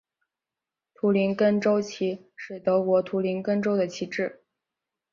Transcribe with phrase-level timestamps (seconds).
[0.95, 4.41] 图林根州旗是德国图林根州的旗帜。